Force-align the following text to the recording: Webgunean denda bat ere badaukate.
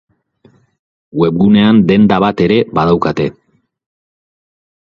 Webgunean 1.23 1.83
denda 1.93 2.19
bat 2.25 2.43
ere 2.47 2.59
badaukate. 2.81 3.29